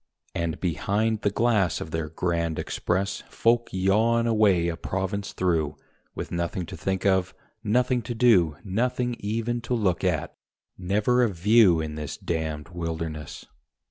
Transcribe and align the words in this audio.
And 0.33 0.59
behind 0.59 1.21
the 1.21 1.29
glass 1.29 1.79
of 1.79 1.91
their 1.91 2.09
Grand 2.09 2.57
Express 2.57 3.21
Folk 3.29 3.69
yawn 3.71 4.25
away 4.25 4.67
a 4.67 4.75
province 4.75 5.31
through, 5.31 5.75
With 6.15 6.31
nothing 6.31 6.65
to 6.65 6.75
think 6.75 7.05
of, 7.05 7.35
nothing 7.63 8.01
to 8.09 8.15
do, 8.15 8.57
Nothing 8.63 9.15
even 9.19 9.61
to 9.61 9.75
look 9.75 10.03
at 10.03 10.35
never 10.75 11.21
a 11.21 11.29
"view" 11.29 11.79
In 11.81 11.93
this 11.93 12.17
damned 12.17 12.69
wilderness. 12.69 13.45